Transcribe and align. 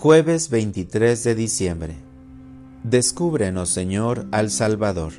Jueves 0.00 0.48
23 0.48 1.24
de 1.24 1.34
diciembre. 1.34 1.94
Descúbrenos, 2.84 3.68
Señor, 3.68 4.24
al 4.32 4.50
Salvador. 4.50 5.12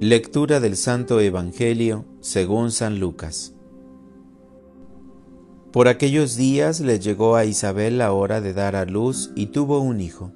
Lectura 0.00 0.58
del 0.58 0.74
Santo 0.78 1.20
Evangelio 1.20 2.06
según 2.22 2.72
San 2.72 2.98
Lucas. 2.98 3.52
Por 5.70 5.86
aquellos 5.86 6.36
días 6.36 6.80
le 6.80 6.98
llegó 6.98 7.36
a 7.36 7.44
Isabel 7.44 7.98
la 7.98 8.14
hora 8.14 8.40
de 8.40 8.54
dar 8.54 8.74
a 8.74 8.86
luz 8.86 9.32
y 9.36 9.48
tuvo 9.48 9.80
un 9.80 10.00
hijo. 10.00 10.32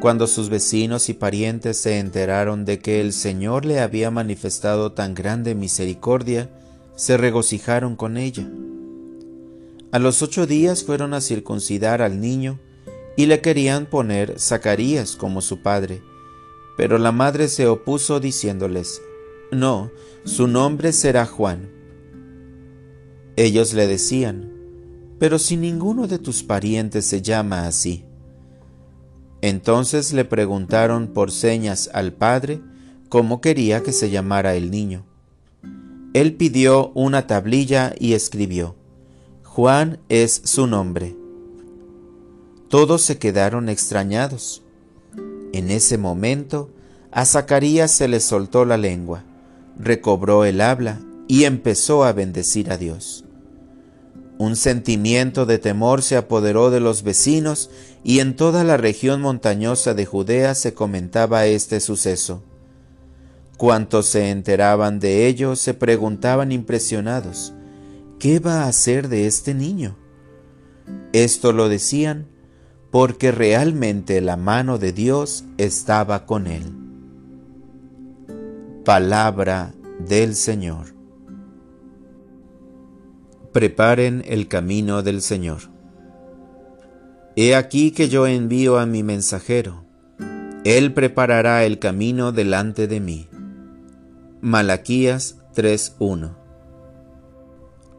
Cuando 0.00 0.28
sus 0.28 0.50
vecinos 0.50 1.08
y 1.08 1.14
parientes 1.14 1.78
se 1.78 1.98
enteraron 1.98 2.64
de 2.64 2.78
que 2.78 3.00
el 3.00 3.12
Señor 3.12 3.64
le 3.64 3.80
había 3.80 4.12
manifestado 4.12 4.92
tan 4.92 5.14
grande 5.14 5.56
misericordia, 5.56 6.48
se 6.94 7.16
regocijaron 7.16 7.96
con 7.96 8.18
ella. 8.18 8.48
A 9.92 9.98
los 9.98 10.22
ocho 10.22 10.46
días 10.46 10.84
fueron 10.84 11.12
a 11.12 11.20
circuncidar 11.20 12.00
al 12.00 12.18
niño 12.18 12.58
y 13.14 13.26
le 13.26 13.42
querían 13.42 13.84
poner 13.84 14.40
Zacarías 14.40 15.16
como 15.16 15.42
su 15.42 15.60
padre, 15.60 16.02
pero 16.78 16.96
la 16.96 17.12
madre 17.12 17.46
se 17.48 17.66
opuso 17.66 18.18
diciéndoles, 18.18 19.02
No, 19.50 19.90
su 20.24 20.46
nombre 20.46 20.92
será 20.94 21.26
Juan. 21.26 21.70
Ellos 23.36 23.74
le 23.74 23.86
decían, 23.86 24.50
Pero 25.18 25.38
si 25.38 25.58
ninguno 25.58 26.06
de 26.06 26.18
tus 26.18 26.42
parientes 26.42 27.04
se 27.04 27.20
llama 27.20 27.66
así. 27.66 28.06
Entonces 29.42 30.14
le 30.14 30.24
preguntaron 30.24 31.08
por 31.08 31.30
señas 31.30 31.90
al 31.92 32.14
padre 32.14 32.62
cómo 33.10 33.42
quería 33.42 33.82
que 33.82 33.92
se 33.92 34.08
llamara 34.08 34.54
el 34.54 34.70
niño. 34.70 35.04
Él 36.14 36.34
pidió 36.34 36.92
una 36.94 37.26
tablilla 37.26 37.94
y 37.98 38.14
escribió, 38.14 38.76
Juan 39.54 39.98
es 40.08 40.40
su 40.44 40.66
nombre. 40.66 41.14
Todos 42.70 43.02
se 43.02 43.18
quedaron 43.18 43.68
extrañados. 43.68 44.62
En 45.52 45.70
ese 45.70 45.98
momento, 45.98 46.70
a 47.10 47.26
Zacarías 47.26 47.90
se 47.90 48.08
le 48.08 48.20
soltó 48.20 48.64
la 48.64 48.78
lengua, 48.78 49.24
recobró 49.78 50.46
el 50.46 50.62
habla 50.62 51.02
y 51.28 51.44
empezó 51.44 52.02
a 52.02 52.14
bendecir 52.14 52.72
a 52.72 52.78
Dios. 52.78 53.26
Un 54.38 54.56
sentimiento 54.56 55.44
de 55.44 55.58
temor 55.58 56.00
se 56.00 56.16
apoderó 56.16 56.70
de 56.70 56.80
los 56.80 57.02
vecinos 57.02 57.68
y 58.02 58.20
en 58.20 58.36
toda 58.36 58.64
la 58.64 58.78
región 58.78 59.20
montañosa 59.20 59.92
de 59.92 60.06
Judea 60.06 60.54
se 60.54 60.72
comentaba 60.72 61.44
este 61.44 61.80
suceso. 61.80 62.42
Cuantos 63.58 64.06
se 64.06 64.30
enteraban 64.30 64.98
de 64.98 65.26
ello 65.26 65.56
se 65.56 65.74
preguntaban 65.74 66.52
impresionados, 66.52 67.52
¿qué 68.22 68.38
va 68.38 68.62
a 68.62 68.68
hacer 68.68 69.08
de 69.08 69.26
este 69.26 69.52
niño? 69.52 69.96
Esto 71.12 71.52
lo 71.52 71.68
decían 71.68 72.28
porque 72.92 73.32
realmente 73.32 74.20
la 74.20 74.36
mano 74.36 74.78
de 74.78 74.92
Dios 74.92 75.44
estaba 75.58 76.24
con 76.24 76.46
él. 76.46 76.72
Palabra 78.84 79.74
del 79.98 80.36
Señor. 80.36 80.94
Preparen 83.52 84.22
el 84.24 84.46
camino 84.46 85.02
del 85.02 85.20
Señor. 85.20 85.62
He 87.34 87.56
aquí 87.56 87.90
que 87.90 88.08
yo 88.08 88.28
envío 88.28 88.78
a 88.78 88.86
mi 88.86 89.02
mensajero. 89.02 89.84
Él 90.62 90.94
preparará 90.94 91.64
el 91.64 91.80
camino 91.80 92.30
delante 92.30 92.86
de 92.86 93.00
mí. 93.00 93.28
Malaquías 94.40 95.38
3.1 95.56 96.41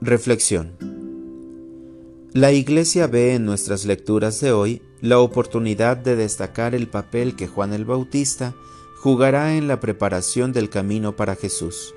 Reflexión. 0.05 0.73
La 2.33 2.51
Iglesia 2.51 3.07
ve 3.07 3.35
en 3.35 3.45
nuestras 3.45 3.85
lecturas 3.85 4.41
de 4.41 4.51
hoy 4.51 4.81
la 4.99 5.19
oportunidad 5.19 5.95
de 5.95 6.17
destacar 6.17 6.75
el 6.75 6.89
papel 6.89 7.37
que 7.37 7.47
Juan 7.47 7.71
el 7.71 7.85
Bautista 7.85 8.53
jugará 8.97 9.55
en 9.55 9.69
la 9.69 9.79
preparación 9.79 10.51
del 10.51 10.69
camino 10.69 11.15
para 11.15 11.37
Jesús. 11.37 11.95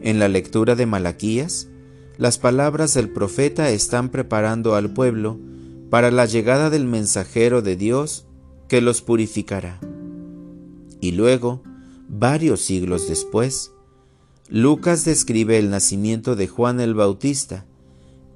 En 0.00 0.18
la 0.18 0.28
lectura 0.28 0.74
de 0.74 0.86
Malaquías, 0.86 1.68
las 2.16 2.38
palabras 2.38 2.94
del 2.94 3.10
profeta 3.10 3.68
están 3.68 4.08
preparando 4.08 4.74
al 4.74 4.94
pueblo 4.94 5.38
para 5.90 6.10
la 6.10 6.24
llegada 6.24 6.70
del 6.70 6.86
mensajero 6.86 7.60
de 7.60 7.76
Dios 7.76 8.24
que 8.68 8.80
los 8.80 9.02
purificará. 9.02 9.78
Y 11.02 11.12
luego, 11.12 11.62
varios 12.08 12.62
siglos 12.62 13.10
después, 13.10 13.71
Lucas 14.48 15.04
describe 15.04 15.58
el 15.58 15.70
nacimiento 15.70 16.36
de 16.36 16.48
Juan 16.48 16.80
el 16.80 16.94
Bautista, 16.94 17.64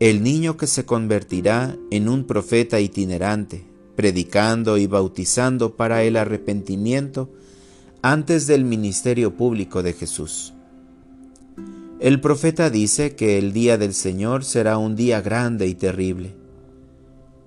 el 0.01 0.23
niño 0.23 0.57
que 0.57 0.67
se 0.67 0.85
convertirá 0.85 1.77
en 1.91 2.09
un 2.09 2.25
profeta 2.25 2.81
itinerante, 2.81 3.67
predicando 3.97 4.79
y 4.79 4.87
bautizando 4.87 5.77
para 5.77 6.03
el 6.05 6.17
arrepentimiento 6.17 7.31
antes 8.03 8.47
del 8.47 8.65
ministerio 8.65 9.37
público 9.37 9.83
de 9.83 9.93
Jesús. 9.95 10.53
El 11.99 12.21
profeta 12.21 12.69
dice 12.71 13.17
que 13.17 13.39
el 13.39 13.53
día 13.53 13.79
del 13.79 13.95
Señor 13.95 14.45
será 14.45 14.77
un 14.77 14.97
día 14.97 15.23
grande 15.23 15.67
y 15.67 15.75
terrible. 15.75 16.37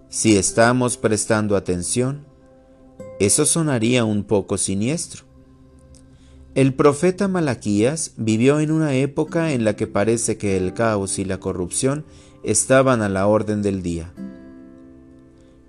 Si 0.09 0.35
estamos 0.35 0.97
prestando 0.97 1.55
atención, 1.55 2.25
eso 3.19 3.45
sonaría 3.45 4.05
un 4.05 4.23
poco 4.23 4.57
siniestro. 4.57 5.28
El 6.59 6.73
profeta 6.73 7.29
Malaquías 7.29 8.11
vivió 8.17 8.59
en 8.59 8.71
una 8.71 8.93
época 8.93 9.53
en 9.53 9.63
la 9.63 9.77
que 9.77 9.87
parece 9.87 10.37
que 10.37 10.57
el 10.57 10.73
caos 10.73 11.17
y 11.17 11.23
la 11.23 11.39
corrupción 11.39 12.03
estaban 12.43 13.01
a 13.01 13.07
la 13.07 13.27
orden 13.27 13.61
del 13.61 13.81
día. 13.81 14.13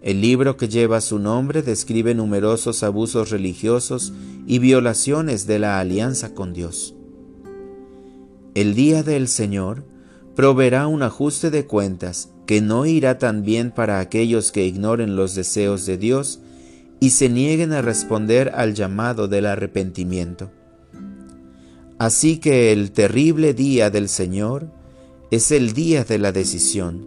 El 0.03 0.21
libro 0.21 0.56
que 0.56 0.67
lleva 0.69 1.01
su 1.01 1.21
nombre 1.21 1.62
describe 1.62 2.17
numerosos 2.17 2.83
abusos 2.83 3.31
religiosos 3.31 4.12
y 4.49 4.59
violaciones 4.59 5.47
de 5.47 5.61
la 5.61 5.78
alianza 5.78 6.34
con 6.34 6.53
Dios. 6.53 6.97
El 8.57 8.75
día 8.75 9.05
del 9.05 9.28
Señor 9.28 9.84
proveerá 10.34 10.89
un 10.89 11.05
ajuste 11.05 11.53
de 11.53 11.69
cuentas 11.69 12.31
que 12.47 12.61
no 12.61 12.84
irá 12.84 13.17
tan 13.17 13.45
bien 13.45 13.71
para 13.71 14.01
aquellos 14.01 14.51
que 14.51 14.67
ignoren 14.67 15.15
los 15.15 15.37
deseos 15.37 15.87
de 15.87 15.99
Dios 15.99 16.41
y 16.99 17.11
se 17.11 17.28
nieguen 17.28 17.72
a 17.75 17.81
responder 17.81 18.51
al 18.57 18.75
llamado 18.75 19.28
del 19.28 19.47
arrepentimiento. 19.47 20.51
Así 22.00 22.38
que 22.38 22.72
el 22.72 22.93
terrible 22.93 23.53
día 23.53 23.91
del 23.91 24.09
Señor 24.09 24.71
es 25.31 25.50
el 25.50 25.75
día 25.75 26.03
de 26.03 26.19
la 26.19 26.33
decisión, 26.33 27.06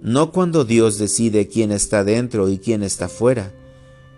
no 0.00 0.32
cuando 0.32 0.64
Dios 0.64 0.96
decide 0.96 1.46
quién 1.46 1.72
está 1.72 2.04
dentro 2.04 2.48
y 2.48 2.56
quién 2.56 2.82
está 2.82 3.10
fuera, 3.10 3.52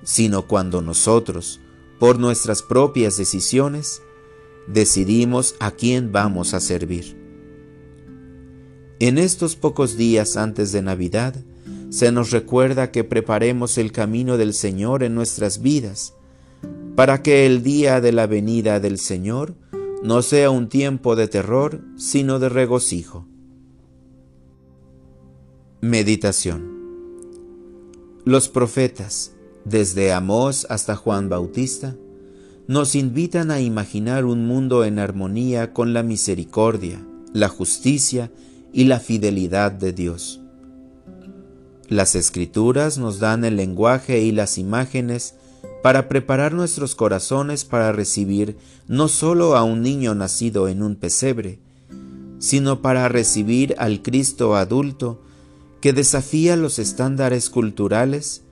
sino 0.05 0.47
cuando 0.47 0.81
nosotros, 0.81 1.59
por 1.99 2.21
nuestras 2.21 2.63
propias 2.63 3.17
decisiones, 3.17 4.01
decidimos 4.69 5.57
a 5.59 5.73
quién 5.73 6.13
vamos 6.13 6.55
a 6.55 6.61
servir. 6.61 7.17
En 9.01 9.19
estos 9.19 9.57
pocos 9.57 9.97
días 9.97 10.37
antes 10.37 10.71
de 10.71 10.83
Navidad, 10.83 11.35
se 11.89 12.13
nos 12.13 12.31
recuerda 12.31 12.93
que 12.93 13.03
preparemos 13.03 13.77
el 13.77 13.91
camino 13.91 14.37
del 14.37 14.55
Señor 14.55 15.03
en 15.03 15.17
nuestras 15.17 15.63
vidas, 15.63 16.15
para 16.95 17.25
que 17.25 17.45
el 17.45 17.65
día 17.65 18.01
de 18.01 18.13
la 18.13 18.29
venida 18.29 18.79
del 18.79 18.97
Señor 18.97 19.57
no 20.03 20.23
sea 20.23 20.51
un 20.51 20.69
tiempo 20.69 21.15
de 21.15 21.29
terror, 21.29 21.83
sino 21.97 22.39
de 22.39 22.49
regocijo. 22.49 23.27
Meditación 25.83 26.79
Los 28.25 28.49
profetas, 28.49 29.33
desde 29.65 30.13
Amós 30.13 30.67
hasta 30.71 30.97
Juan 30.97 31.29
Bautista, 31.29 31.97
nos 32.67 32.95
invitan 32.95 33.51
a 33.51 33.61
imaginar 33.61 34.25
un 34.25 34.47
mundo 34.47 34.85
en 34.85 34.99
armonía 34.99 35.73
con 35.73 35.93
la 35.93 36.03
misericordia, 36.03 37.05
la 37.33 37.49
justicia 37.49 38.31
y 38.73 38.85
la 38.85 39.01
fidelidad 39.01 39.73
de 39.73 39.93
Dios. 39.93 40.41
Las 41.89 42.15
escrituras 42.15 42.99
nos 42.99 43.19
dan 43.19 43.45
el 43.45 43.57
lenguaje 43.57 44.21
y 44.21 44.31
las 44.31 44.57
imágenes 44.59 45.35
para 45.83 46.09
preparar 46.09 46.53
nuestros 46.53 46.95
corazones 46.95 47.65
para 47.65 47.93
recibir 47.93 48.57
no 48.87 49.09
solo 49.09 49.57
a 49.57 49.65
un 49.65 49.83
niño 49.83 50.15
nacido 50.15 50.69
en 50.69 50.83
un 50.83 50.97
pesebre, 50.97 51.59
sino 52.39 52.83
para 52.83 53.09
recibir 53.09 53.75
al 53.79 54.03
Cristo 54.03 54.57
adulto 54.57 55.21
que 55.81 55.93
desafía 55.93 56.57
los 56.57 56.79
estándares 56.79 57.49
culturales 57.49 58.43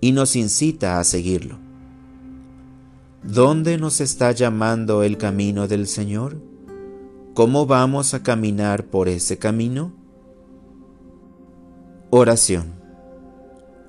y 0.00 0.12
nos 0.12 0.36
incita 0.36 1.00
a 1.00 1.04
seguirlo. 1.04 1.58
¿Dónde 3.22 3.76
nos 3.76 4.00
está 4.00 4.32
llamando 4.32 5.02
el 5.02 5.18
camino 5.18 5.68
del 5.68 5.86
Señor? 5.86 6.40
¿Cómo 7.34 7.66
vamos 7.66 8.14
a 8.14 8.22
caminar 8.22 8.84
por 8.86 9.08
ese 9.08 9.38
camino? 9.38 9.92
Oración. 12.10 12.72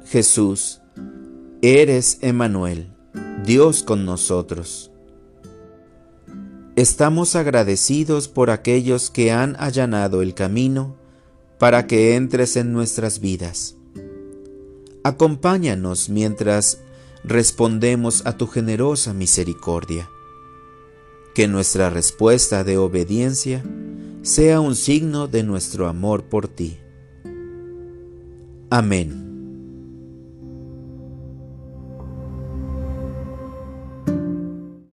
Jesús, 0.06 0.81
Eres 1.63 2.18
Emanuel, 2.22 2.92
Dios 3.46 3.84
con 3.84 4.04
nosotros. 4.04 4.90
Estamos 6.75 7.36
agradecidos 7.36 8.28
por 8.28 8.50
aquellos 8.50 9.12
que 9.12 9.31
han 9.31 9.56
allanado 9.60 10.24
el 10.24 10.34
camino 10.34 10.96
para 11.60 11.86
que 11.86 12.16
entres 12.16 12.56
en 12.56 12.74
nuestras 12.74 13.19
vidas. 13.19 13.75
Acompáñanos 15.04 16.10
mientras 16.10 16.81
respondemos 17.24 18.25
a 18.25 18.38
tu 18.38 18.48
generosa 18.48 19.13
misericordia. 19.13 20.10
Que 21.36 21.48
nuestra 21.48 21.92
respuesta 21.92 22.63
de 22.63 22.80
obediencia 22.80 23.63
sea 24.24 24.62
un 24.62 24.75
signo 24.75 25.28
de 25.28 25.44
nuestro 25.44 25.88
amor 25.88 26.24
por 26.24 26.48
ti. 26.48 26.80
Amén. 28.72 29.31